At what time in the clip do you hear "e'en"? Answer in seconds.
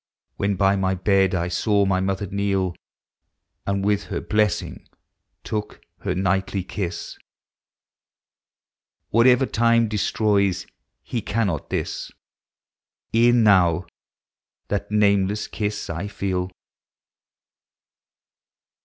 13.13-13.43